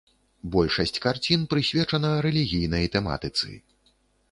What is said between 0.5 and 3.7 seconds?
Большасць карцін прысвечана рэлігійнай тэматыцы.